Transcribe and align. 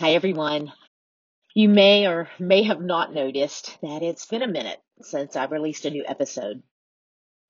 Hi, 0.00 0.12
everyone. 0.12 0.72
You 1.52 1.68
may 1.68 2.06
or 2.06 2.30
may 2.38 2.62
have 2.62 2.80
not 2.80 3.12
noticed 3.12 3.76
that 3.82 4.02
it's 4.02 4.24
been 4.24 4.40
a 4.40 4.48
minute 4.48 4.78
since 5.02 5.36
I 5.36 5.44
released 5.44 5.84
a 5.84 5.90
new 5.90 6.02
episode. 6.08 6.62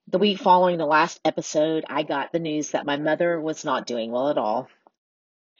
The 0.08 0.18
week 0.18 0.38
following 0.38 0.76
the 0.76 0.84
last 0.84 1.20
episode, 1.24 1.84
I 1.88 2.02
got 2.02 2.32
the 2.32 2.40
news 2.40 2.72
that 2.72 2.84
my 2.84 2.96
mother 2.96 3.40
was 3.40 3.64
not 3.64 3.86
doing 3.86 4.10
well 4.10 4.30
at 4.30 4.36
all, 4.36 4.66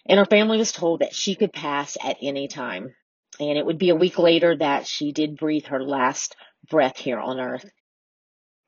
and 0.05 0.19
her 0.19 0.25
family 0.25 0.59
was 0.59 0.73
told 0.73 0.99
that 0.99 1.15
she 1.15 1.37
could 1.37 1.53
pass 1.53 1.97
at 2.03 2.17
any 2.21 2.49
time. 2.49 2.93
And 3.39 3.57
it 3.57 3.65
would 3.65 3.79
be 3.79 3.91
a 3.91 3.95
week 3.95 4.19
later 4.19 4.57
that 4.57 4.89
she 4.89 5.13
did 5.13 5.37
breathe 5.39 5.67
her 5.67 5.85
last 5.85 6.35
breath 6.69 6.99
here 6.99 7.21
on 7.21 7.39
earth. 7.39 7.71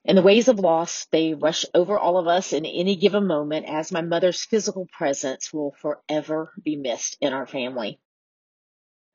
And 0.05 0.17
the 0.17 0.23
waves 0.23 0.47
of 0.47 0.61
loss, 0.61 1.07
they 1.11 1.35
rush 1.35 1.65
over 1.75 1.99
all 1.99 2.19
of 2.19 2.29
us 2.29 2.53
in 2.53 2.67
any 2.67 2.95
given 2.95 3.27
moment 3.27 3.67
as 3.69 3.91
my 3.91 4.01
mother's 4.01 4.45
physical 4.45 4.87
presence 4.97 5.53
will 5.53 5.75
forever 5.81 6.53
be 6.63 6.77
missed 6.77 7.19
in 7.21 7.33
our 7.33 7.49
family. 7.49 7.99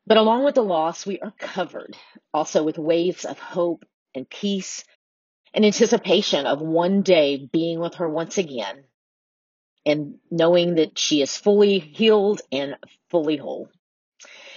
But 0.07 0.15
along 0.15 0.45
with 0.45 0.55
the 0.55 0.63
loss, 0.63 1.05
we 1.05 1.20
are 1.20 1.34
covered 1.38 1.97
also 2.34 2.63
with 2.63 2.77
waves 2.77 3.25
of 3.25 3.38
hope 3.39 3.84
and 4.15 4.29
peace 4.29 4.85
and 5.53 5.65
anticipation 5.65 6.45
of 6.45 6.61
one 6.61 7.02
day 7.02 7.49
being 7.52 7.81
with 7.81 7.95
her 7.95 8.07
once 8.07 8.38
again 8.38 8.85
and 9.85 10.15
knowing 10.31 10.75
that 10.75 10.98
she 10.98 11.21
is 11.21 11.35
fully 11.35 11.79
healed 11.79 12.41
and 12.53 12.77
fully 13.09 13.35
whole. 13.35 13.70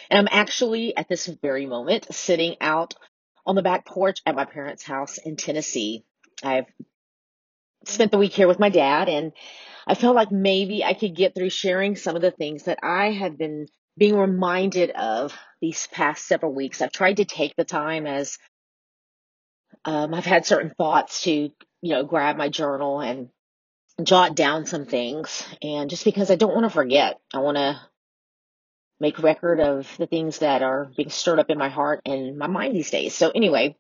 And 0.09 0.21
I'm 0.21 0.29
actually 0.31 0.97
at 0.97 1.09
this 1.09 1.27
very 1.27 1.67
moment 1.67 2.15
sitting 2.15 2.57
out 2.61 2.95
on 3.45 3.57
the 3.57 3.63
back 3.63 3.85
porch 3.85 4.21
at 4.25 4.37
my 4.37 4.45
parents' 4.45 4.85
house 4.85 5.19
in 5.19 5.35
Tennessee. 5.35 6.05
I've 6.45 6.67
spent 7.87 8.13
the 8.13 8.19
week 8.19 8.35
here 8.35 8.47
with 8.47 8.61
my 8.61 8.69
dad 8.69 9.09
and 9.09 9.33
I 9.85 9.97
felt 9.97 10.15
like 10.15 10.31
maybe 10.31 10.85
I 10.85 10.95
could 10.95 11.17
get 11.17 11.35
through 11.35 11.51
sharing 11.51 11.97
some 11.97 12.15
of 12.15 12.23
the 12.23 12.31
things 12.31 12.65
that 12.65 12.79
I 12.85 13.11
have 13.11 13.37
been 13.37 13.67
being 14.01 14.17
reminded 14.17 14.91
of 14.91 15.37
these 15.61 15.87
past 15.89 16.27
several 16.27 16.55
weeks. 16.55 16.81
I've 16.81 16.91
tried 16.91 17.19
to 17.19 17.27
take 17.27 17.55
the 17.55 17.67
time 17.67 18.07
as 18.07 18.39
um, 19.85 20.15
I've 20.15 20.25
had 20.25 20.47
certain 20.47 20.71
thoughts 20.71 21.23
to, 21.25 21.31
you 21.31 21.51
know, 21.83 22.03
grab 22.05 22.39
my 22.39 22.49
journal 22.49 23.01
and 23.01 23.29
jot 24.03 24.35
down 24.35 24.65
some 24.65 24.87
things. 24.87 25.47
And 25.61 25.91
just 25.91 26.07
because 26.07 26.31
I 26.31 26.37
don't 26.37 26.55
want 26.55 26.65
to 26.65 26.71
forget, 26.71 27.21
I 27.35 27.41
want 27.41 27.59
to 27.59 27.79
make 29.01 29.23
record 29.23 29.61
of 29.61 29.87
the 29.99 30.07
things 30.07 30.39
that 30.39 30.63
are 30.63 30.91
being 30.97 31.11
stirred 31.11 31.39
up 31.39 31.51
in 31.51 31.59
my 31.59 31.69
heart 31.69 32.01
and 32.07 32.39
my 32.39 32.47
mind 32.47 32.75
these 32.75 32.91
days. 32.91 33.15
So 33.15 33.31
anyway, 33.31 33.77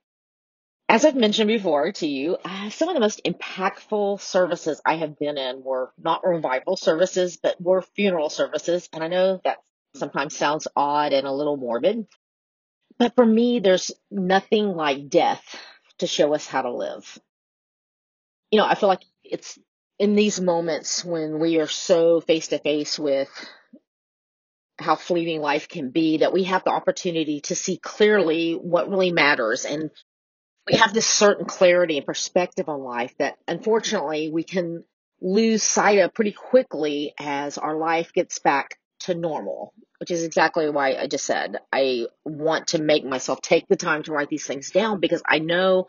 as 0.87 1.07
I've 1.07 1.17
mentioned 1.17 1.49
before 1.49 1.93
to 1.93 2.07
you, 2.07 2.37
uh, 2.45 2.69
some 2.69 2.89
of 2.89 2.95
the 2.95 3.01
most 3.01 3.23
impactful 3.25 4.21
services 4.21 4.83
I 4.85 4.97
have 4.97 5.19
been 5.19 5.39
in 5.39 5.63
were 5.65 5.93
not 5.99 6.27
revival 6.27 6.77
services, 6.77 7.39
but 7.43 7.59
were 7.59 7.81
funeral 7.81 8.29
services. 8.29 8.87
And 8.93 9.03
I 9.03 9.09
know 9.09 9.41
that 9.45 9.59
sometimes 9.95 10.37
sounds 10.37 10.69
odd 10.77 11.13
and 11.13 11.27
a 11.27 11.33
little 11.33 11.57
morbid. 11.57 12.07
But 12.99 13.15
for 13.15 13.25
me, 13.25 13.61
there's 13.61 13.93
nothing 14.11 14.75
like 14.75 15.09
death 15.09 15.57
to 15.99 16.07
show 16.07 16.35
us 16.35 16.47
how 16.47 16.63
to 16.63 16.73
live. 16.73 17.19
You 18.51 18.59
know, 18.59 18.67
I 18.67 18.75
feel 18.75 18.89
like 18.89 19.05
it's 19.25 19.59
in 19.99 20.17
these 20.17 20.41
moments 20.41 21.05
when 21.05 21.39
we 21.39 21.59
are 21.61 21.67
so 21.67 22.21
face 22.21 22.49
to 22.49 22.59
face 22.59 22.99
with 22.99 23.31
how 24.79 24.97
fleeting 24.97 25.41
life 25.41 25.69
can 25.69 25.91
be 25.91 26.19
that 26.19 26.33
we 26.33 26.45
have 26.45 26.65
the 26.65 26.71
opportunity 26.71 27.41
to 27.43 27.55
see 27.55 27.77
clearly 27.77 28.55
what 28.55 28.89
really 28.89 29.13
matters. 29.13 29.65
And 29.67 29.91
we 30.67 30.79
have 30.79 30.95
this 30.95 31.07
certain 31.07 31.45
clarity 31.45 31.99
and 31.99 32.07
perspective 32.07 32.69
on 32.69 32.81
life 32.81 33.15
that 33.19 33.37
unfortunately 33.47 34.31
we 34.31 34.43
can 34.43 34.85
lose 35.21 35.63
sight 35.63 35.99
of 35.99 36.15
pretty 36.15 36.33
quickly 36.33 37.13
as 37.19 37.59
our 37.59 37.77
life 37.77 38.13
gets 38.15 38.39
back 38.39 38.80
to 39.01 39.15
normal, 39.15 39.73
which 39.99 40.11
is 40.11 40.25
exactly 40.25 40.69
why 40.71 40.95
I 40.95 41.07
just 41.07 41.25
said 41.25 41.59
I 41.73 42.07
want 42.25 42.69
to 42.69 42.83
make 42.83 43.05
myself 43.05 43.41
take 43.41 43.69
the 43.69 43.77
time 43.77 44.03
to 44.05 44.13
write 44.13 44.29
these 44.29 44.47
things 44.47 44.71
down 44.71 45.01
because 45.01 45.23
I 45.27 45.39
know 45.39 45.87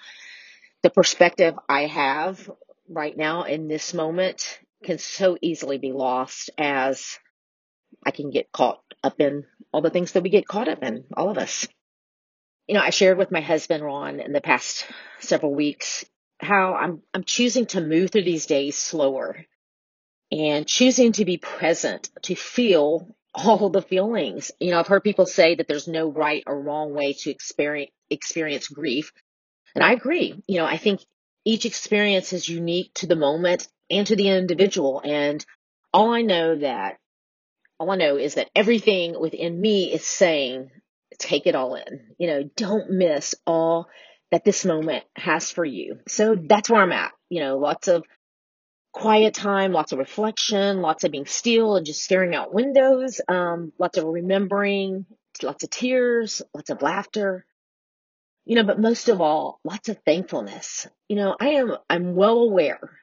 the 0.84 0.90
perspective 0.90 1.56
I 1.70 1.88
have 1.88 2.50
right 2.90 3.16
now 3.16 3.44
in 3.44 3.68
this 3.68 3.94
moment 3.94 4.59
can 4.84 4.97
so 4.97 5.38
easily 5.41 5.78
be 5.78 5.91
lost 5.91 6.50
as 6.58 7.19
I 8.06 8.12
can 8.12 8.31
get 8.31 8.52
caught 8.52 8.81
up 9.03 9.19
in 9.19 9.46
all 9.72 9.81
the 9.81 9.90
things 9.90 10.14
that 10.14 10.24
we 10.24 10.30
get 10.30 10.47
caught 10.47 10.68
up 10.68 10.84
in, 10.84 11.06
all 11.16 11.30
of 11.30 11.38
us. 11.38 11.68
You 12.68 12.75
know, 12.75 12.81
I 12.81 12.90
shared 12.90 13.18
with 13.18 13.31
my 13.31 13.41
husband 13.41 13.84
Ron 13.84 14.19
in 14.19 14.34
the 14.34 14.41
past 14.41 14.85
several 15.19 15.53
weeks 15.53 16.06
how 16.40 16.74
I'm 16.74 17.02
I'm 17.14 17.24
choosing 17.24 17.68
to 17.68 17.81
move 17.81 18.12
through 18.12 18.24
these 18.24 18.47
days 18.47 18.75
slower 18.78 19.46
and 20.31 20.68
choosing 20.68 21.12
to 21.14 21.25
be 21.25 21.38
present, 21.38 22.09
to 22.24 22.36
feel 22.36 23.16
all 23.34 23.69
the 23.69 23.81
feelings. 23.81 24.52
You 24.59 24.72
know, 24.72 24.80
I've 24.80 24.88
heard 24.88 25.03
people 25.03 25.25
say 25.25 25.56
that 25.56 25.68
there's 25.68 25.88
no 25.88 26.12
right 26.12 26.44
or 26.47 26.59
wrong 26.59 26.94
way 26.94 27.14
to 27.14 27.31
experience 27.31 27.92
experience 28.09 28.68
grief. 28.68 29.12
And 29.74 29.84
I 29.84 29.94
agree. 29.94 30.41
You 30.47 30.58
know, 30.58 30.66
I 30.66 30.78
think 30.78 31.02
each 31.46 31.66
experience 31.66 32.34
is 32.34 32.50
unique 32.50 32.94
to 32.96 33.08
the 33.08 33.16
moment 33.16 33.68
and 33.90 34.06
to 34.08 34.16
the 34.16 34.28
individual. 34.28 35.02
And 35.03 35.46
all 35.94 36.14
I 36.14 36.22
know 36.22 36.58
that 36.58 36.97
all 37.80 37.90
I 37.90 37.96
know 37.96 38.18
is 38.18 38.36
that 38.36 38.50
everything 38.56 39.20
within 39.20 39.59
me 39.59 39.91
is 39.91 40.06
saying, 40.06 40.70
take 41.18 41.47
it 41.47 41.56
all 41.56 41.75
in. 41.75 42.14
You 42.20 42.28
know, 42.28 42.50
don't 42.56 42.91
miss 42.91 43.34
all 43.47 43.88
that 44.30 44.44
this 44.46 44.66
moment 44.66 45.03
has 45.16 45.50
for 45.52 45.66
you. 45.66 46.00
So 46.08 46.36
that's 46.36 46.70
where 46.70 46.81
I'm 46.81 46.91
at. 46.91 47.12
You 47.30 47.41
know, 47.41 47.58
lots 47.58 47.88
of 47.88 48.03
quiet 48.91 49.34
time, 49.34 49.72
lots 49.72 49.91
of 49.91 50.00
reflection, 50.00 50.81
lots 50.81 51.03
of 51.03 51.12
being 51.12 51.25
still 51.25 51.75
and 51.75 51.85
just 51.85 52.03
staring 52.03 52.35
out 52.35 52.53
windows, 52.53 53.22
um, 53.28 53.72
lots 53.79 53.97
of 53.97 54.06
remembering, 54.06 55.06
lots 55.41 55.63
of 55.63 55.69
tears, 55.69 56.41
lots 56.53 56.69
of 56.69 56.81
laughter. 56.81 57.46
You 58.46 58.56
know, 58.56 58.63
but 58.63 58.79
most 58.79 59.07
of 59.07 59.22
all, 59.22 59.59
lots 59.63 59.90
of 59.90 60.00
thankfulness. 60.06 60.88
You 61.07 61.16
know, 61.16 61.35
I 61.40 61.50
am, 61.50 61.75
I'm 61.90 62.16
well 62.16 62.40
aware 62.40 63.00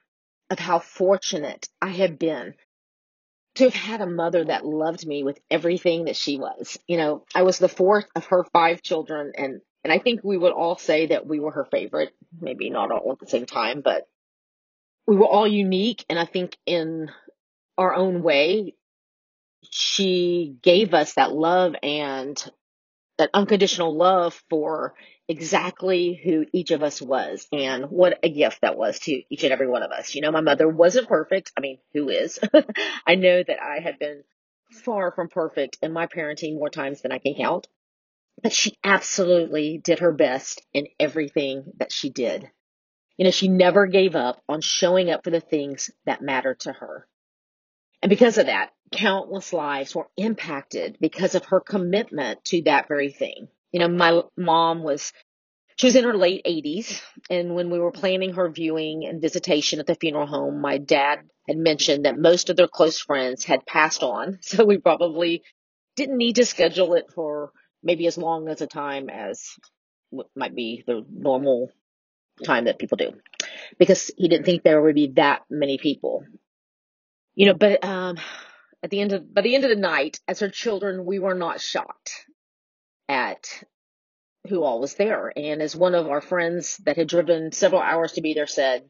of 0.49 0.59
how 0.59 0.79
fortunate 0.79 1.67
I 1.81 1.89
have 1.89 2.19
been 2.19 2.55
to 3.55 3.63
have 3.65 3.73
had 3.73 4.01
a 4.01 4.07
mother 4.07 4.45
that 4.45 4.65
loved 4.65 5.05
me 5.05 5.23
with 5.23 5.39
everything 5.49 6.05
that 6.05 6.15
she 6.15 6.37
was. 6.37 6.77
You 6.87 6.97
know, 6.97 7.25
I 7.33 7.43
was 7.43 7.57
the 7.57 7.69
fourth 7.69 8.05
of 8.15 8.25
her 8.27 8.43
five 8.53 8.81
children 8.81 9.33
and 9.35 9.61
and 9.83 9.93
I 9.93 9.99
think 9.99 10.21
we 10.23 10.37
would 10.37 10.51
all 10.51 10.77
say 10.77 11.07
that 11.07 11.25
we 11.25 11.39
were 11.39 11.51
her 11.51 11.65
favorite, 11.71 12.13
maybe 12.39 12.69
not 12.69 12.91
all 12.91 13.13
at 13.13 13.19
the 13.19 13.27
same 13.27 13.45
time, 13.45 13.79
but 13.81 14.07
we 15.09 15.15
were 15.15 15.25
all 15.25 15.47
unique. 15.47 16.05
And 16.07 16.19
I 16.19 16.25
think 16.25 16.55
in 16.67 17.09
our 17.79 17.95
own 17.95 18.21
way, 18.21 18.75
she 19.63 20.55
gave 20.61 20.93
us 20.93 21.15
that 21.15 21.33
love 21.33 21.75
and 21.81 22.51
that 23.17 23.31
unconditional 23.33 23.97
love 23.97 24.39
for 24.51 24.93
exactly 25.27 26.19
who 26.23 26.45
each 26.53 26.69
of 26.69 26.83
us 26.83 27.01
was 27.01 27.47
and 27.51 27.85
what 27.85 28.19
a 28.21 28.29
gift 28.29 28.61
that 28.61 28.77
was 28.77 28.99
to 28.99 29.23
each 29.31 29.43
and 29.43 29.51
every 29.51 29.67
one 29.67 29.81
of 29.81 29.91
us. 29.91 30.13
You 30.13 30.21
know, 30.21 30.31
my 30.31 30.41
mother 30.41 30.67
wasn't 30.67 31.09
perfect. 31.09 31.51
I 31.57 31.61
mean, 31.61 31.79
who 31.91 32.09
is? 32.09 32.37
I 33.07 33.15
know 33.15 33.41
that 33.43 33.61
I 33.61 33.79
have 33.79 33.97
been 33.97 34.23
far 34.71 35.11
from 35.11 35.27
perfect 35.27 35.79
in 35.81 35.91
my 35.91 36.05
parenting 36.05 36.53
more 36.53 36.69
times 36.69 37.01
than 37.01 37.11
I 37.11 37.17
can 37.17 37.33
count, 37.33 37.67
but 38.43 38.53
she 38.53 38.77
absolutely 38.83 39.79
did 39.79 39.99
her 39.99 40.11
best 40.11 40.61
in 40.71 40.85
everything 40.99 41.63
that 41.77 41.91
she 41.91 42.11
did. 42.11 42.51
You 43.19 43.25
know, 43.25 43.31
she 43.31 43.49
never 43.49 43.85
gave 43.85 44.15
up 44.15 44.41
on 44.47 44.61
showing 44.61 45.09
up 45.09 45.25
for 45.25 45.29
the 45.29 45.41
things 45.41 45.91
that 46.05 46.21
mattered 46.21 46.61
to 46.61 46.71
her. 46.71 47.05
And 48.01 48.09
because 48.09 48.37
of 48.37 48.45
that, 48.45 48.69
countless 48.93 49.51
lives 49.51 49.93
were 49.93 50.07
impacted 50.15 50.97
because 51.01 51.35
of 51.35 51.43
her 51.47 51.59
commitment 51.59 52.45
to 52.45 52.61
that 52.61 52.87
very 52.87 53.11
thing. 53.11 53.49
You 53.73 53.81
know, 53.81 53.89
my 53.89 54.21
mom 54.37 54.83
was, 54.83 55.11
she 55.75 55.87
was 55.87 55.97
in 55.97 56.05
her 56.05 56.15
late 56.15 56.45
80s. 56.45 57.01
And 57.29 57.55
when 57.55 57.69
we 57.69 57.79
were 57.79 57.91
planning 57.91 58.35
her 58.35 58.49
viewing 58.49 59.05
and 59.05 59.21
visitation 59.21 59.81
at 59.81 59.85
the 59.87 59.95
funeral 59.95 60.25
home, 60.25 60.61
my 60.61 60.77
dad 60.77 61.19
had 61.45 61.57
mentioned 61.57 62.05
that 62.05 62.17
most 62.17 62.49
of 62.49 62.55
their 62.55 62.69
close 62.69 63.01
friends 63.01 63.43
had 63.43 63.65
passed 63.65 64.01
on. 64.01 64.39
So 64.43 64.63
we 64.63 64.77
probably 64.77 65.43
didn't 65.97 66.17
need 66.17 66.37
to 66.37 66.45
schedule 66.45 66.93
it 66.93 67.07
for 67.13 67.51
maybe 67.83 68.07
as 68.07 68.17
long 68.17 68.47
as 68.47 68.61
a 68.61 68.67
time 68.67 69.09
as 69.09 69.45
might 70.37 70.55
be 70.55 70.85
the 70.87 71.05
normal 71.11 71.69
time 72.43 72.65
that 72.65 72.79
people 72.79 72.97
do 72.97 73.13
because 73.77 74.11
he 74.17 74.27
didn't 74.27 74.45
think 74.45 74.63
there 74.63 74.81
would 74.81 74.95
be 74.95 75.13
that 75.15 75.43
many 75.49 75.77
people. 75.77 76.25
You 77.35 77.47
know, 77.47 77.53
but 77.53 77.83
um, 77.83 78.17
at 78.83 78.89
the 78.89 79.01
end 79.01 79.13
of 79.13 79.33
by 79.33 79.41
the 79.41 79.55
end 79.55 79.63
of 79.63 79.69
the 79.69 79.75
night, 79.75 80.19
as 80.27 80.39
her 80.39 80.49
children, 80.49 81.05
we 81.05 81.19
were 81.19 81.35
not 81.35 81.61
shocked 81.61 82.25
at 83.07 83.63
who 84.47 84.63
all 84.63 84.79
was 84.79 84.95
there. 84.95 85.31
And 85.35 85.61
as 85.61 85.75
one 85.75 85.95
of 85.95 86.07
our 86.07 86.21
friends 86.21 86.77
that 86.85 86.97
had 86.97 87.07
driven 87.07 87.51
several 87.51 87.81
hours 87.81 88.13
to 88.13 88.21
be 88.21 88.33
there 88.33 88.47
said, 88.47 88.89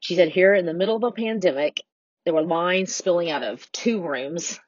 she 0.00 0.16
said, 0.16 0.28
here 0.28 0.54
in 0.54 0.66
the 0.66 0.74
middle 0.74 0.96
of 0.96 1.02
a 1.02 1.12
pandemic, 1.12 1.82
there 2.24 2.34
were 2.34 2.42
lines 2.42 2.94
spilling 2.94 3.30
out 3.30 3.42
of 3.42 3.70
two 3.72 4.02
rooms, 4.02 4.58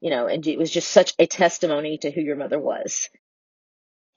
you 0.00 0.10
know, 0.10 0.26
and 0.26 0.46
it 0.46 0.58
was 0.58 0.70
just 0.70 0.90
such 0.90 1.14
a 1.18 1.26
testimony 1.26 1.98
to 1.98 2.10
who 2.10 2.20
your 2.20 2.36
mother 2.36 2.58
was. 2.58 3.08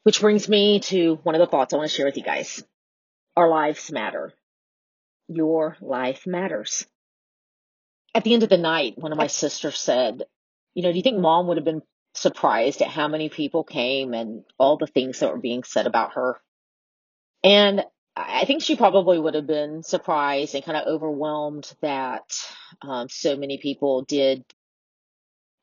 Which 0.04 0.22
brings 0.22 0.48
me 0.48 0.80
to 0.82 1.16
one 1.24 1.36
of 1.36 1.40
the 1.40 1.48
thoughts 1.48 1.74
I 1.74 1.78
want 1.78 1.90
to 1.90 1.96
share 1.96 2.06
with 2.06 2.18
you 2.18 2.24
guys. 2.24 2.64
Our 3.40 3.50
lives 3.50 3.90
matter. 3.90 4.34
Your 5.30 5.78
life 5.80 6.28
matters. 6.28 6.86
At 8.14 8.26
the 8.26 8.34
end 8.34 8.44
of 8.44 8.50
the 8.50 8.58
night, 8.58 8.98
one 8.98 9.12
of 9.14 9.18
my 9.18 9.28
sisters 9.28 9.80
said, 9.80 10.24
you 10.74 10.84
know, 10.84 10.92
do 10.92 10.98
you 10.98 11.04
think 11.04 11.20
mom 11.20 11.48
would 11.48 11.58
have 11.58 11.64
been 11.64 11.84
surprised 12.14 12.82
at 12.82 12.90
how 12.90 13.08
many 13.08 13.30
people 13.30 13.64
came 13.64 14.14
and 14.14 14.44
all 14.58 14.78
the 14.78 14.88
things 14.88 15.20
that 15.20 15.32
were 15.32 15.40
being 15.40 15.64
said 15.64 15.88
about 15.88 16.14
her. 16.16 16.42
And 17.44 17.86
I 18.16 18.44
think 18.46 18.62
she 18.62 18.76
probably 18.76 19.18
would 19.18 19.36
have 19.36 19.48
been 19.48 19.84
surprised 19.84 20.54
and 20.54 20.66
kind 20.66 20.78
of 20.78 20.88
overwhelmed 20.88 21.72
that 21.82 22.24
um, 22.82 23.08
so 23.10 23.38
many 23.38 23.58
people 23.58 24.02
did 24.02 24.44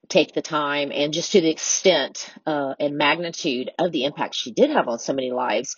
take 0.09 0.33
the 0.33 0.41
time 0.41 0.93
and 0.95 1.13
just 1.13 1.33
to 1.33 1.41
the 1.41 1.51
extent 1.51 2.31
uh, 2.47 2.75
and 2.81 2.97
magnitude 2.97 3.71
of 3.79 3.93
the 3.93 4.05
impact 4.05 4.35
she 4.35 4.53
did 4.53 4.71
have 4.71 4.89
on 4.89 4.99
so 4.99 5.13
many 5.13 5.33
lives. 5.33 5.77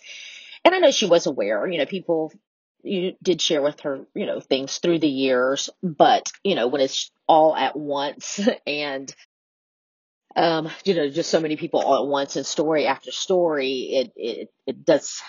And 0.65 0.75
I 0.75 0.79
know 0.79 0.91
she 0.91 1.05
was 1.05 1.25
aware, 1.25 1.67
you 1.67 1.77
know, 1.77 1.85
people 1.85 2.31
you 2.83 3.13
did 3.21 3.41
share 3.41 3.61
with 3.61 3.81
her, 3.81 4.05
you 4.15 4.25
know, 4.25 4.39
things 4.39 4.77
through 4.77 4.99
the 4.99 5.09
years, 5.09 5.69
but 5.83 6.31
you 6.43 6.55
know, 6.55 6.67
when 6.67 6.81
it's 6.81 7.11
all 7.27 7.55
at 7.55 7.77
once 7.77 8.39
and 8.67 9.13
um, 10.35 10.69
you 10.85 10.93
know, 10.93 11.09
just 11.09 11.31
so 11.31 11.39
many 11.39 11.57
people 11.57 11.81
all 11.81 12.03
at 12.03 12.07
once 12.09 12.35
and 12.35 12.45
story 12.45 12.85
after 12.85 13.11
story, 13.11 13.89
it 13.91 14.13
it 14.15 14.49
it 14.67 14.85
does 14.85 15.21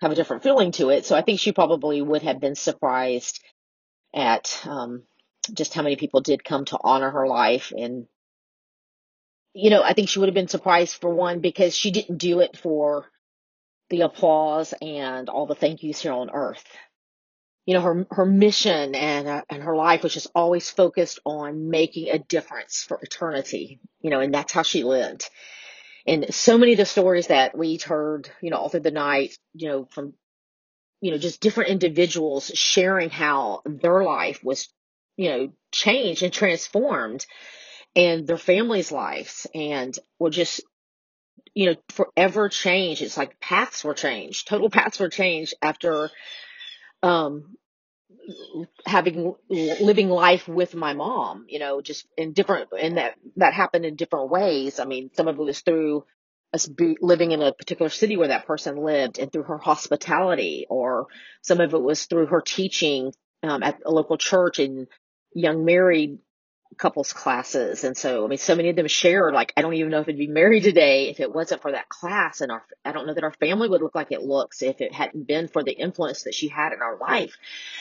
have 0.00 0.12
a 0.12 0.14
different 0.14 0.42
feeling 0.42 0.72
to 0.72 0.90
it. 0.90 1.04
So 1.04 1.16
I 1.16 1.22
think 1.22 1.40
she 1.40 1.52
probably 1.52 2.00
would 2.00 2.22
have 2.22 2.40
been 2.40 2.54
surprised 2.54 3.42
at 4.14 4.60
um, 4.66 5.02
just 5.52 5.74
how 5.74 5.82
many 5.82 5.96
people 5.96 6.20
did 6.20 6.44
come 6.44 6.64
to 6.66 6.78
honor 6.82 7.10
her 7.10 7.26
life 7.26 7.72
and 7.76 8.06
you 9.54 9.70
know, 9.70 9.82
I 9.82 9.92
think 9.92 10.08
she 10.08 10.18
would 10.18 10.28
have 10.28 10.34
been 10.34 10.48
surprised 10.48 11.00
for 11.00 11.14
one 11.14 11.38
because 11.38 11.76
she 11.76 11.92
didn't 11.92 12.18
do 12.18 12.40
it 12.40 12.58
for 12.58 13.06
the 13.94 14.02
applause 14.02 14.74
and 14.82 15.28
all 15.28 15.46
the 15.46 15.54
thank 15.54 15.82
yous 15.82 16.00
here 16.00 16.12
on 16.12 16.30
earth. 16.30 16.64
You 17.66 17.74
know, 17.74 17.80
her 17.80 18.06
her 18.10 18.26
mission 18.26 18.94
and 18.94 19.28
uh, 19.28 19.42
and 19.48 19.62
her 19.62 19.76
life 19.76 20.02
was 20.02 20.12
just 20.12 20.30
always 20.34 20.68
focused 20.68 21.20
on 21.24 21.70
making 21.70 22.08
a 22.10 22.18
difference 22.18 22.84
for 22.86 23.00
eternity. 23.00 23.80
You 24.00 24.10
know, 24.10 24.20
and 24.20 24.34
that's 24.34 24.52
how 24.52 24.62
she 24.62 24.82
lived. 24.82 25.30
And 26.06 26.34
so 26.34 26.58
many 26.58 26.72
of 26.72 26.78
the 26.78 26.84
stories 26.84 27.28
that 27.28 27.56
we 27.56 27.78
heard, 27.78 28.28
you 28.42 28.50
know, 28.50 28.56
all 28.56 28.68
through 28.68 28.80
the 28.80 28.90
night, 28.90 29.38
you 29.54 29.68
know, 29.68 29.88
from 29.92 30.12
you 31.00 31.12
know 31.12 31.18
just 31.18 31.40
different 31.40 31.70
individuals 31.70 32.50
sharing 32.54 33.10
how 33.10 33.62
their 33.64 34.02
life 34.02 34.42
was, 34.42 34.68
you 35.16 35.30
know, 35.30 35.52
changed 35.72 36.22
and 36.22 36.32
transformed, 36.32 37.24
and 37.94 38.26
their 38.26 38.36
families' 38.36 38.92
lives, 38.92 39.46
and 39.54 39.96
were 40.18 40.30
just 40.30 40.60
you 41.54 41.66
know, 41.66 41.76
forever 41.90 42.48
changed. 42.48 43.02
It's 43.02 43.16
like 43.16 43.40
paths 43.40 43.84
were 43.84 43.94
changed, 43.94 44.48
total 44.48 44.70
paths 44.70 44.98
were 44.98 45.08
changed 45.08 45.54
after 45.62 46.10
um, 47.02 47.56
having 48.86 49.34
living 49.48 50.08
life 50.08 50.48
with 50.48 50.74
my 50.74 50.94
mom. 50.94 51.46
You 51.48 51.58
know, 51.58 51.80
just 51.80 52.06
in 52.16 52.32
different, 52.32 52.70
and 52.78 52.96
that 52.96 53.14
that 53.36 53.54
happened 53.54 53.84
in 53.84 53.96
different 53.96 54.30
ways. 54.30 54.80
I 54.80 54.84
mean, 54.84 55.10
some 55.14 55.28
of 55.28 55.38
it 55.38 55.42
was 55.42 55.60
through 55.60 56.04
us 56.52 56.66
be, 56.66 56.96
living 57.00 57.32
in 57.32 57.42
a 57.42 57.52
particular 57.52 57.88
city 57.88 58.16
where 58.16 58.28
that 58.28 58.46
person 58.46 58.76
lived, 58.76 59.18
and 59.18 59.30
through 59.30 59.44
her 59.44 59.58
hospitality, 59.58 60.66
or 60.68 61.06
some 61.42 61.60
of 61.60 61.74
it 61.74 61.82
was 61.82 62.06
through 62.06 62.26
her 62.26 62.40
teaching 62.40 63.12
um, 63.42 63.62
at 63.62 63.80
a 63.84 63.90
local 63.90 64.16
church 64.16 64.58
and 64.58 64.88
young 65.34 65.64
married 65.64 66.18
couples 66.74 67.12
classes. 67.12 67.84
And 67.84 67.96
so, 67.96 68.24
I 68.24 68.28
mean, 68.28 68.38
so 68.38 68.54
many 68.54 68.70
of 68.70 68.76
them 68.76 68.88
share, 68.88 69.32
like, 69.32 69.52
I 69.56 69.62
don't 69.62 69.74
even 69.74 69.90
know 69.90 70.00
if 70.00 70.08
I'd 70.08 70.18
be 70.18 70.26
married 70.26 70.64
today 70.64 71.08
if 71.08 71.20
it 71.20 71.32
wasn't 71.34 71.62
for 71.62 71.72
that 71.72 71.88
class. 71.88 72.40
And 72.40 72.52
our, 72.52 72.64
I 72.84 72.92
don't 72.92 73.06
know 73.06 73.14
that 73.14 73.24
our 73.24 73.32
family 73.32 73.68
would 73.68 73.82
look 73.82 73.94
like 73.94 74.12
it 74.12 74.22
looks 74.22 74.62
if 74.62 74.80
it 74.80 74.92
hadn't 74.92 75.26
been 75.26 75.48
for 75.48 75.62
the 75.62 75.72
influence 75.72 76.24
that 76.24 76.34
she 76.34 76.48
had 76.48 76.72
in 76.72 76.82
our 76.82 76.98
life. 76.98 77.36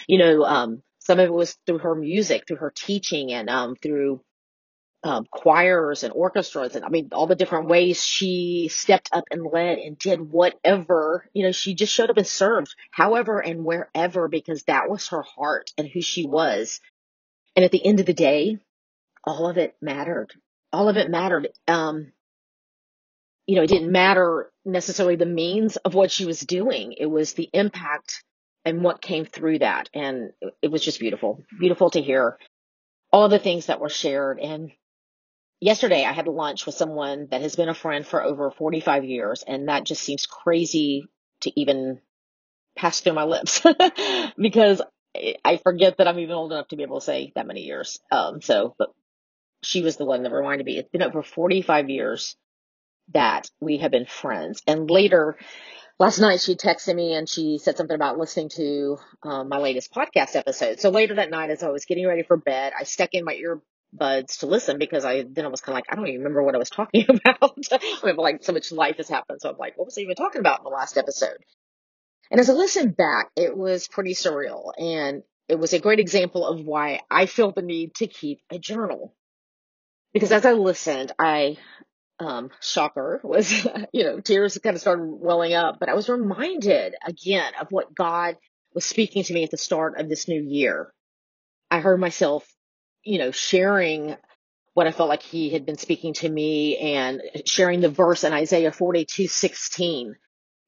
You 0.08 0.20
know, 0.20 0.44
um, 0.44 0.84
some 1.00 1.20
of 1.20 1.26
it 1.26 1.34
was 1.34 1.58
through 1.66 1.80
her 1.80 1.96
music, 1.96 2.48
through 2.48 2.58
her 2.58 2.74
teaching 2.76 3.34
and, 3.34 3.50
um, 3.50 3.76
through, 3.76 4.22
um, 5.04 5.26
choirs 5.30 6.04
and 6.04 6.14
orchestras 6.14 6.76
and 6.76 6.86
I 6.86 6.90
mean 6.90 7.10
all 7.12 7.28
the 7.28 7.36
different 7.36 7.68
ways 7.68 8.02
she 8.02 8.70
stepped 8.72 9.10
up 9.12 9.26
and 9.32 9.46
led 9.46 9.78
and 9.78 10.00
did 10.00 10.22
whatever 10.22 11.30
you 11.34 11.44
know 11.44 11.52
she 11.52 11.76
just 11.76 11.94
showed 11.94 12.10
up 12.10 12.16
and 12.16 12.26
served 12.26 12.74
however 12.90 13.40
and 13.40 13.66
wherever 13.66 14.30
because 14.30 14.64
that 14.64 14.90
was 14.90 15.10
her 15.10 15.22
heart 15.22 15.72
and 15.78 15.90
who 15.90 16.02
she 16.02 16.26
was 16.26 16.80
and 17.56 17.66
at 17.66 17.72
the 17.72 17.86
end 17.86 18.00
of 18.00 18.06
the 18.06 18.14
day 18.14 18.60
all 19.24 19.48
of 19.50 19.58
it 19.58 19.76
mattered. 19.82 20.32
All 20.72 20.90
of 20.90 20.98
it 20.98 21.10
mattered. 21.10 21.50
Um, 21.68 22.12
you 23.46 23.56
know, 23.56 23.64
it 23.64 23.70
didn't 23.70 23.92
matter 23.92 24.52
necessarily 24.66 25.16
the 25.16 25.26
means 25.26 25.76
of 25.78 25.94
what 25.94 26.12
she 26.12 26.26
was 26.26 26.40
doing. 26.40 26.94
It 26.98 27.06
was 27.06 27.34
the 27.34 27.50
impact 27.54 28.24
and 28.66 28.84
what 28.84 29.02
came 29.02 29.26
through 29.26 29.60
that. 29.60 29.90
And 29.94 30.32
it 30.62 30.72
was 30.72 30.84
just 30.84 31.00
beautiful, 31.00 31.44
beautiful 31.60 31.90
to 31.92 32.02
hear 32.02 32.38
all 33.12 33.30
the 33.30 33.40
things 33.40 33.66
that 33.68 33.82
were 33.82 33.90
shared. 33.90 34.40
And 34.40 34.72
yesterday 35.60 36.06
I 36.06 36.14
had 36.14 36.28
lunch 36.28 36.66
with 36.66 36.76
someone 36.76 37.28
that 37.32 37.42
has 37.42 37.56
been 37.56 37.70
a 37.70 37.74
friend 37.74 38.08
for 38.08 38.24
over 38.24 38.52
45 38.52 39.04
years. 39.04 39.44
And 39.46 39.68
that 39.68 39.86
just 39.86 40.02
seems 40.02 40.26
crazy 40.26 41.06
to 41.42 41.60
even 41.60 42.00
pass 42.78 43.02
through 43.02 43.14
my 43.14 43.26
lips 43.26 43.62
because 44.38 44.82
I 45.46 45.58
forget 45.58 45.98
that 45.98 46.08
I'm 46.08 46.20
even 46.20 46.36
old 46.36 46.54
enough 46.54 46.70
to 46.70 46.76
be 46.76 46.84
able 46.84 47.00
to 47.00 47.06
say 47.06 47.32
that 47.36 47.46
many 47.46 47.62
years. 47.62 48.00
Um, 48.12 48.42
so, 48.42 48.76
but 48.78 48.90
she 49.64 49.82
was 49.82 49.98
the 49.98 50.06
one 50.06 50.24
that 50.24 50.32
reminded 50.32 50.66
me. 50.66 50.78
It's 50.78 50.90
been 50.90 51.04
over 51.04 51.24
45 51.24 51.90
years 51.90 52.36
that 53.14 53.50
we 53.60 53.78
have 53.78 53.92
been 53.92 54.06
friends. 54.06 54.62
And 54.68 54.90
later, 54.90 55.38
last 56.00 56.20
night, 56.20 56.42
she 56.42 56.56
texted 56.56 56.96
me 56.96 57.14
and 57.14 57.28
she 57.28 57.58
said 57.58 57.78
something 57.78 57.96
about 57.96 58.18
listening 58.18 58.50
to 58.50 58.98
um, 59.24 59.50
my 59.50 59.58
latest 59.58 59.94
podcast 59.94 60.36
episode. 60.36 60.80
So 60.80 60.90
later 60.90 61.16
that 61.16 61.32
night, 61.32 61.50
as 61.50 61.64
I 61.64 61.70
was 61.70 61.86
getting 61.86 62.08
ready 62.08 62.24
for 62.24 62.38
bed, 62.38 62.74
I 62.78 62.84
stuck 62.84 63.14
in 63.14 63.26
my 63.26 63.36
earbuds 63.36 64.40
to 64.40 64.48
listen 64.48 64.80
because 64.80 65.06
I 65.06 65.24
then 65.30 65.46
I 65.46 65.50
was 65.50 65.62
kind 65.62 65.74
of 65.74 65.78
like, 65.78 65.86
I 65.90 65.96
don't 65.96 66.08
even 66.08 66.22
remember 66.22 66.44
what 66.44 66.56
I 66.56 66.60
was 66.60 66.70
talking 66.70 67.06
about. 67.10 67.58
I 68.04 68.12
like 68.12 68.44
so 68.44 68.54
much 68.54 68.72
life 68.72 68.98
has 68.98 69.10
happened. 69.10 69.40
So 69.42 69.50
I'm 69.50 69.58
like, 69.58 69.78
what 69.78 69.86
was 69.86 69.98
I 69.98 70.02
even 70.02 70.16
talking 70.16 70.40
about 70.40 70.60
in 70.60 70.64
the 70.64 70.70
last 70.70 70.98
episode? 70.98 71.38
And 72.32 72.40
as 72.40 72.50
I 72.50 72.54
listened 72.54 72.98
back, 72.98 73.30
it 73.36 73.56
was 73.56 73.88
pretty 73.88 74.14
surreal. 74.14 74.72
And 74.78 75.24
it 75.48 75.60
was 75.60 75.74
a 75.74 75.80
great 75.80 76.00
example 76.00 76.48
of 76.48 76.66
why 76.66 77.02
I 77.12 77.26
feel 77.26 77.52
the 77.52 77.62
need 77.62 77.96
to 77.96 78.08
keep 78.08 78.40
a 78.50 78.58
journal 78.58 79.14
because 80.14 80.32
as 80.32 80.46
I 80.46 80.54
listened, 80.54 81.12
I, 81.18 81.58
um, 82.20 82.52
shocker 82.62 83.20
was, 83.24 83.52
you 83.94 84.04
know, 84.04 84.20
tears 84.20 84.58
kind 84.58 84.76
of 84.76 84.82
started 84.82 85.04
welling 85.06 85.54
up, 85.54 85.80
but 85.80 85.90
I 85.90 85.96
was 85.96 86.10
reminded 86.10 86.96
again 87.06 87.54
of 87.60 87.68
what 87.72 87.96
God 87.96 88.38
was 88.74 88.86
speaking 88.86 89.24
to 89.24 89.34
me 89.34 89.44
at 89.44 89.52
the 89.52 89.58
start 89.58 90.00
of 90.00 90.10
this 90.10 90.28
new 90.28 90.42
year. 90.42 90.94
I 91.70 91.80
heard 91.80 92.00
myself, 92.00 92.48
you 93.04 93.20
know, 93.20 93.32
sharing 93.32 94.16
what 94.74 94.88
I 94.88 94.92
felt 94.92 95.10
like 95.10 95.24
he 95.24 95.50
had 95.50 95.66
been 95.66 95.78
speaking 95.78 96.14
to 96.16 96.30
me 96.30 96.78
and 96.78 97.22
sharing 97.46 97.82
the 97.82 97.90
verse 97.90 98.24
in 98.24 98.34
Isaiah 98.34 98.72
42, 98.72 99.28
16 99.28 100.16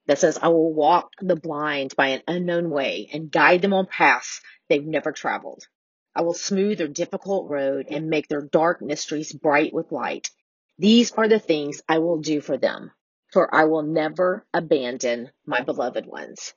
that 0.08 0.20
says, 0.20 0.38
I 0.42 0.50
will 0.50 0.74
walk 0.74 1.10
the 1.20 1.36
blind 1.36 1.96
by 1.96 2.08
an 2.08 2.22
unknown 2.28 2.70
way 2.70 3.10
and 3.12 3.32
guide 3.32 3.62
them 3.62 3.74
on 3.74 3.88
paths 3.88 4.42
they've 4.70 4.86
never 4.86 5.12
traveled. 5.12 5.68
I 6.16 6.22
will 6.22 6.34
smooth 6.34 6.78
their 6.78 6.88
difficult 6.88 7.50
road 7.50 7.88
and 7.90 8.10
make 8.10 8.28
their 8.28 8.42
dark 8.42 8.82
mysteries 8.82 9.34
bright 9.34 9.74
with 9.74 9.92
light. 9.92 10.30
These 10.78 11.12
are 11.14 11.28
the 11.28 11.40
things 11.40 11.82
I 11.88 12.00
will 12.00 12.20
do 12.20 12.42
for 12.42 12.58
them, 12.58 12.92
for 13.32 13.54
I 13.54 13.66
will 13.66 13.84
never 13.84 14.46
abandon 14.54 15.32
my 15.46 15.62
beloved 15.62 16.06
ones. 16.06 16.54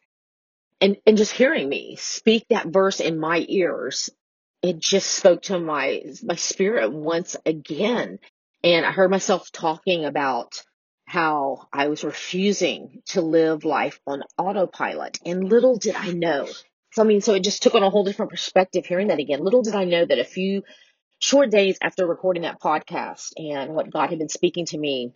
And, 0.80 0.96
and 1.06 1.16
just 1.16 1.32
hearing 1.32 1.68
me 1.68 1.96
speak 1.96 2.46
that 2.50 2.66
verse 2.66 3.00
in 3.00 3.18
my 3.18 3.44
ears, 3.48 4.10
it 4.62 4.78
just 4.78 5.10
spoke 5.10 5.42
to 5.42 5.58
my, 5.58 6.02
my 6.22 6.36
spirit 6.36 6.92
once 6.92 7.36
again. 7.44 8.18
And 8.62 8.86
I 8.86 8.92
heard 8.92 9.10
myself 9.10 9.50
talking 9.50 10.04
about 10.04 10.62
how 11.04 11.68
I 11.72 11.88
was 11.88 12.04
refusing 12.04 13.02
to 13.06 13.22
live 13.22 13.64
life 13.64 13.98
on 14.06 14.22
autopilot. 14.36 15.18
And 15.24 15.48
little 15.48 15.78
did 15.78 15.94
I 15.94 16.12
know 16.12 16.46
so, 16.98 17.04
I 17.04 17.06
mean, 17.06 17.20
so 17.20 17.34
it 17.34 17.44
just 17.44 17.62
took 17.62 17.76
on 17.76 17.84
a 17.84 17.90
whole 17.90 18.02
different 18.02 18.32
perspective 18.32 18.84
hearing 18.84 19.06
that 19.06 19.20
again. 19.20 19.44
Little 19.44 19.62
did 19.62 19.76
I 19.76 19.84
know 19.84 20.04
that 20.04 20.18
a 20.18 20.24
few 20.24 20.64
short 21.20 21.48
days 21.48 21.78
after 21.80 22.04
recording 22.04 22.42
that 22.42 22.60
podcast 22.60 23.34
and 23.36 23.72
what 23.72 23.92
God 23.92 24.10
had 24.10 24.18
been 24.18 24.28
speaking 24.28 24.66
to 24.66 24.78
me 24.78 25.12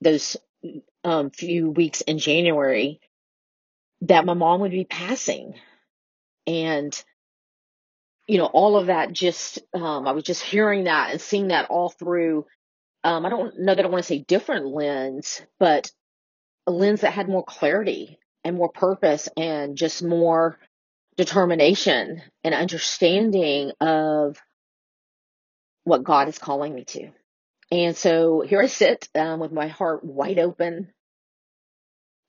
those 0.00 0.36
um, 1.02 1.30
few 1.30 1.70
weeks 1.70 2.02
in 2.02 2.18
January, 2.18 3.00
that 4.02 4.24
my 4.24 4.34
mom 4.34 4.60
would 4.60 4.70
be 4.70 4.84
passing. 4.84 5.54
And, 6.46 6.94
you 8.28 8.38
know, 8.38 8.46
all 8.46 8.76
of 8.76 8.86
that 8.86 9.12
just, 9.12 9.58
um, 9.74 10.06
I 10.06 10.12
was 10.12 10.22
just 10.22 10.40
hearing 10.40 10.84
that 10.84 11.10
and 11.10 11.20
seeing 11.20 11.48
that 11.48 11.68
all 11.68 11.88
through, 11.88 12.46
um, 13.02 13.26
I 13.26 13.28
don't 13.28 13.58
know 13.58 13.74
that 13.74 13.84
I 13.84 13.88
want 13.88 14.04
to 14.04 14.08
say 14.08 14.20
different 14.20 14.68
lens, 14.68 15.42
but 15.58 15.90
a 16.68 16.70
lens 16.70 17.00
that 17.00 17.12
had 17.12 17.28
more 17.28 17.44
clarity 17.44 18.20
and 18.44 18.56
more 18.56 18.70
purpose 18.70 19.28
and 19.36 19.76
just 19.76 20.02
more 20.02 20.58
determination 21.16 22.22
and 22.44 22.54
understanding 22.54 23.72
of 23.80 24.40
what 25.84 26.04
God 26.04 26.28
is 26.28 26.38
calling 26.38 26.74
me 26.74 26.84
to. 26.84 27.10
And 27.70 27.96
so 27.96 28.40
here 28.40 28.60
I 28.60 28.66
sit 28.66 29.08
um, 29.14 29.40
with 29.40 29.52
my 29.52 29.68
heart 29.68 30.04
wide 30.04 30.38
open 30.38 30.92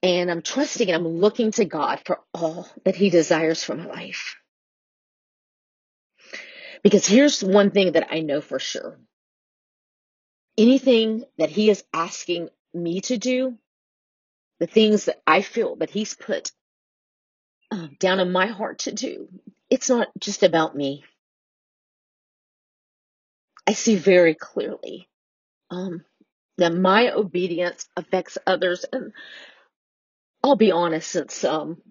and 0.03 0.31
I'm 0.31 0.41
trusting 0.41 0.89
and 0.89 0.95
I'm 0.95 1.19
looking 1.19 1.51
to 1.51 1.65
God 1.65 2.01
for 2.05 2.19
all 2.33 2.67
that 2.85 2.95
He 2.95 3.09
desires 3.09 3.63
for 3.63 3.75
my 3.75 3.85
life. 3.85 4.35
Because 6.83 7.07
here's 7.07 7.43
one 7.43 7.71
thing 7.71 7.93
that 7.93 8.07
I 8.11 8.21
know 8.21 8.41
for 8.41 8.59
sure 8.59 8.97
anything 10.57 11.23
that 11.37 11.49
He 11.49 11.69
is 11.69 11.83
asking 11.93 12.49
me 12.73 13.01
to 13.01 13.17
do, 13.17 13.57
the 14.61 14.67
things 14.67 15.05
that 15.05 15.19
I 15.25 15.41
feel 15.41 15.75
that 15.77 15.89
He's 15.89 16.13
put 16.13 16.51
uh, 17.71 17.87
down 17.99 18.19
in 18.19 18.31
my 18.31 18.45
heart 18.45 18.79
to 18.79 18.91
do, 18.91 19.27
it's 19.71 19.89
not 19.89 20.07
just 20.19 20.43
about 20.43 20.75
me. 20.75 21.03
I 23.67 23.73
see 23.73 23.95
very 23.95 24.35
clearly 24.35 25.09
um, 25.71 26.05
that 26.59 26.75
my 26.75 27.11
obedience 27.11 27.87
affects 27.97 28.37
others. 28.45 28.85
And 28.93 29.13
I'll 30.43 30.55
be 30.55 30.71
honest, 30.71 31.09
since 31.09 31.43
um, 31.43 31.81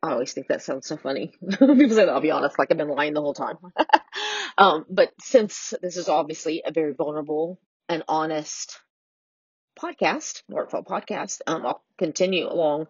I 0.00 0.12
always 0.12 0.32
think 0.32 0.46
that 0.46 0.62
sounds 0.62 0.86
so 0.86 0.96
funny. 0.96 1.32
People 1.50 1.90
say, 1.90 2.08
I'll 2.08 2.20
be 2.20 2.30
honest, 2.30 2.56
like 2.56 2.70
I've 2.70 2.78
been 2.78 2.88
lying 2.88 3.14
the 3.14 3.20
whole 3.20 3.34
time. 3.34 3.56
um, 4.58 4.84
but 4.88 5.10
since 5.20 5.74
this 5.82 5.96
is 5.96 6.08
obviously 6.08 6.62
a 6.64 6.70
very 6.70 6.94
vulnerable 6.94 7.58
and 7.88 8.04
honest 8.06 8.78
podcast, 9.80 10.42
heartfelt 10.52 10.86
podcast, 10.86 11.40
um, 11.46 11.66
I'll 11.66 11.82
continue 11.98 12.46
along 12.48 12.86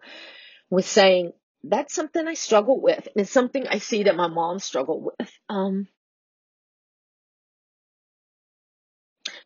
with 0.69 0.85
saying 0.85 1.33
that's 1.63 1.93
something 1.93 2.27
I 2.27 2.33
struggle 2.33 2.81
with. 2.81 3.07
And 3.07 3.23
it's 3.23 3.31
something 3.31 3.67
I 3.67 3.77
see 3.77 4.03
that 4.03 4.15
my 4.15 4.27
mom 4.27 4.59
struggled 4.59 5.03
with. 5.03 5.31
Um, 5.49 5.87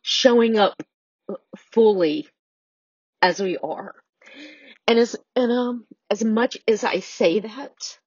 showing 0.02 0.56
up 0.56 0.80
fully 1.72 2.28
as 3.20 3.40
we 3.40 3.58
are. 3.58 3.94
And 4.86 4.98
as 4.98 5.16
and 5.34 5.50
um 5.52 5.86
as 6.10 6.22
much 6.22 6.56
as 6.68 6.84
I 6.84 7.00
say 7.00 7.40
that, 7.40 7.98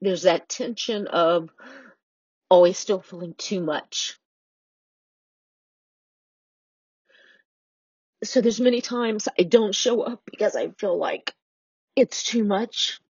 there's 0.00 0.22
that 0.22 0.48
tension 0.48 1.08
of 1.08 1.50
always 2.48 2.78
still 2.78 3.00
feeling 3.00 3.34
too 3.36 3.60
much. 3.60 4.18
So 8.24 8.40
there's 8.40 8.60
many 8.60 8.80
times 8.80 9.28
I 9.38 9.44
don't 9.44 9.74
show 9.74 10.02
up 10.02 10.22
because 10.26 10.56
I 10.56 10.70
feel 10.70 10.98
like 10.98 11.34
it's 11.96 12.24
too 12.24 12.44
much. 12.44 13.00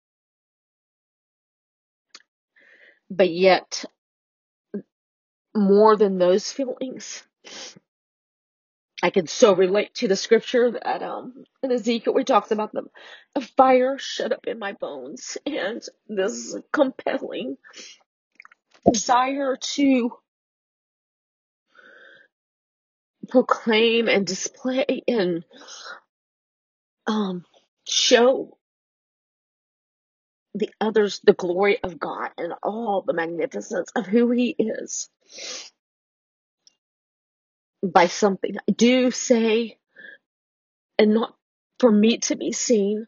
But 3.11 3.30
yet 3.30 3.85
more 5.54 5.97
than 5.97 6.18
those 6.18 6.50
feelings, 6.52 7.23
I 9.02 9.11
can 9.11 9.26
so 9.26 9.54
relate 9.54 9.94
to 9.97 10.09
the 10.09 10.16
scripture 10.16 10.71
that 10.73 11.02
um 11.02 11.44
in 11.62 11.71
Ezekiel 11.73 12.14
we 12.14 12.25
talks 12.25 12.50
about 12.50 12.73
the, 12.73 12.85
the 13.35 13.42
fire 13.42 13.99
shut 13.99 14.33
up 14.33 14.47
in 14.47 14.59
my 14.59 14.73
bones 14.73 15.38
and 15.47 15.83
this 16.09 16.56
compelling 16.73 17.59
desire 18.92 19.56
to 19.56 20.12
proclaim 23.28 24.09
and 24.09 24.26
display 24.26 25.02
and 25.09 25.45
um 27.07 27.45
show 27.87 28.57
the 30.54 30.71
others 30.81 31.21
the 31.25 31.33
glory 31.33 31.78
of 31.83 31.99
God 31.99 32.31
and 32.38 32.54
all 32.62 33.02
the 33.07 33.12
magnificence 33.12 33.90
of 33.97 34.07
who 34.07 34.31
he 34.31 34.54
is 34.59 35.09
by 37.83 38.07
something. 38.07 38.57
Do 38.75 39.11
say 39.11 39.78
and 40.99 41.14
not 41.14 41.35
for 41.81 41.90
me 41.90 42.19
to 42.19 42.37
be 42.37 42.52
seen, 42.52 43.07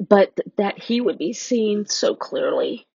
but 0.00 0.36
that 0.56 0.78
he 0.78 1.00
would 1.00 1.18
be 1.18 1.32
seen 1.32 1.86
so 1.86 2.14
clearly 2.14 2.86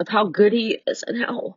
of 0.00 0.08
how 0.08 0.26
good 0.26 0.52
he 0.52 0.78
is 0.86 1.02
and 1.06 1.22
how 1.22 1.56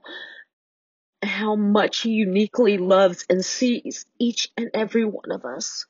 how 1.23 1.55
much 1.55 2.01
he 2.01 2.11
uniquely 2.11 2.77
loves 2.77 3.25
and 3.29 3.43
sees 3.43 4.05
each 4.19 4.49
and 4.57 4.69
every 4.73 5.05
one 5.05 5.31
of 5.31 5.45
us. 5.45 5.85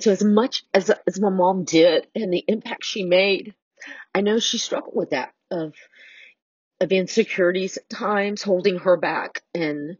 So 0.00 0.12
as 0.12 0.22
much 0.22 0.64
as 0.72 0.90
as 1.06 1.18
my 1.18 1.30
mom 1.30 1.64
did 1.64 2.06
and 2.14 2.32
the 2.32 2.44
impact 2.46 2.84
she 2.84 3.02
made, 3.02 3.54
I 4.14 4.20
know 4.20 4.38
she 4.38 4.58
struggled 4.58 4.94
with 4.94 5.10
that 5.10 5.32
of 5.50 5.74
of 6.80 6.92
insecurities 6.92 7.76
at 7.76 7.88
times, 7.88 8.42
holding 8.42 8.78
her 8.78 8.96
back 8.96 9.42
and 9.54 9.96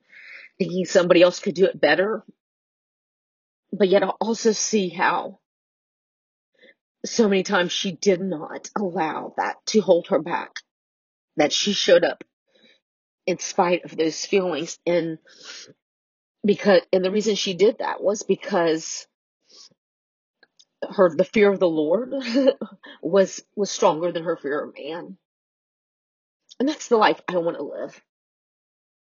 thinking 0.58 0.84
somebody 0.84 1.22
else 1.22 1.40
could 1.40 1.54
do 1.54 1.64
it 1.64 1.80
better. 1.80 2.22
But 3.72 3.88
yet 3.88 4.04
I 4.04 4.08
also 4.08 4.52
see 4.52 4.88
how 4.88 5.40
so 7.04 7.28
many 7.28 7.42
times 7.42 7.72
she 7.72 7.92
did 7.92 8.20
not 8.20 8.70
allow 8.76 9.34
that 9.36 9.56
to 9.66 9.80
hold 9.80 10.08
her 10.08 10.20
back, 10.20 10.52
that 11.38 11.52
she 11.54 11.74
showed 11.74 12.04
up 12.04 12.24
in 13.26 13.38
spite 13.38 13.84
of 13.84 13.96
those 13.96 14.24
feelings. 14.26 14.78
And 14.86 15.18
because, 16.44 16.82
and 16.92 17.04
the 17.04 17.10
reason 17.12 17.36
she 17.36 17.54
did 17.54 17.78
that 17.78 18.02
was 18.02 18.22
because 18.24 19.06
her, 20.90 21.14
the 21.16 21.24
fear 21.24 21.52
of 21.52 21.60
the 21.60 21.68
Lord 21.68 22.12
was, 23.02 23.42
was 23.56 23.70
stronger 23.70 24.12
than 24.12 24.24
her 24.24 24.36
fear 24.36 24.64
of 24.64 24.74
man. 24.78 25.18
And 26.60 26.68
that's 26.68 26.88
the 26.88 26.96
life 26.98 27.20
I 27.28 27.38
want 27.38 27.58
to 27.58 27.64
live. 27.64 28.00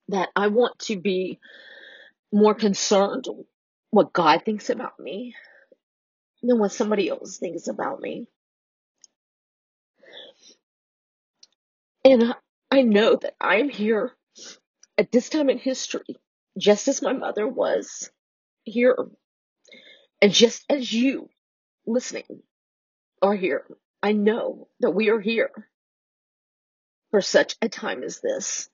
That 0.09 0.31
I 0.37 0.49
want 0.49 0.79
to 0.81 0.97
be 1.01 1.41
more 2.33 2.55
concerned 2.55 3.27
what 3.91 4.13
God 4.13 4.43
thinks 4.45 4.71
about 4.71 4.99
me 5.01 5.35
than 6.43 6.59
what 6.59 6.73
somebody 6.73 7.09
else 7.11 7.39
thinks 7.39 7.69
about 7.69 8.01
me. 8.01 8.29
And 12.07 12.37
I 12.71 12.83
know 12.83 13.17
that 13.17 13.35
I'm 13.41 13.69
here 13.69 14.13
at 14.97 15.11
this 15.11 15.29
time 15.29 15.51
in 15.51 15.59
history, 15.59 16.05
just 16.57 16.87
as 16.87 17.03
my 17.03 17.13
mother 17.13 17.49
was 17.49 18.13
here, 18.63 18.97
and 20.23 20.33
just 20.33 20.65
as 20.71 20.93
you 20.93 21.29
listening 21.85 22.45
are 23.21 23.35
here. 23.35 23.65
I 24.05 24.13
know 24.13 24.69
that 24.79 24.93
we 24.93 25.11
are 25.11 25.19
here 25.19 25.51
for 27.11 27.21
such 27.21 27.57
a 27.61 27.69
time 27.69 28.05
as 28.05 28.21
this. 28.21 28.69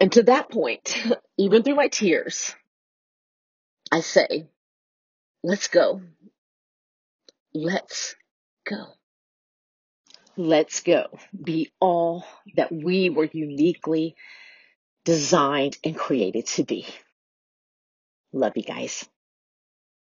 And 0.00 0.10
to 0.14 0.24
that 0.24 0.50
point, 0.50 0.96
even 1.38 1.62
through 1.62 1.76
my 1.76 1.86
tears, 1.86 2.52
I 3.92 4.00
say, 4.00 4.48
let's 5.44 5.68
go. 5.68 6.00
Let's 7.54 8.16
go. 8.68 8.86
Let's 10.36 10.80
go. 10.82 11.06
Be 11.42 11.72
all 11.80 12.24
that 12.56 12.72
we 12.72 13.10
were 13.10 13.28
uniquely 13.32 14.16
designed 15.04 15.78
and 15.84 15.96
created 15.96 16.46
to 16.48 16.64
be. 16.64 16.86
Love 18.32 18.54
you 18.56 18.64
guys. 18.64 19.08